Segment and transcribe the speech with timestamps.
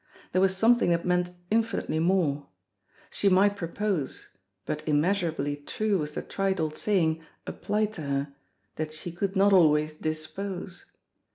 [0.31, 2.47] There was something that meant infinitely more.
[3.11, 4.29] She might pro pose,
[4.65, 8.33] but immeasurably true was the trite old saying applied to her
[8.77, 10.85] that she could not always dispose